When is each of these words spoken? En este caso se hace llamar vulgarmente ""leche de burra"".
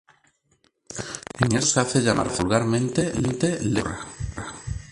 En 1.41 1.51
este 1.55 1.55
caso 1.57 1.67
se 1.75 1.79
hace 1.81 2.01
llamar 2.01 2.35
vulgarmente 2.35 3.13
""leche 3.21 3.57
de 3.59 3.83
burra"". 3.83 3.99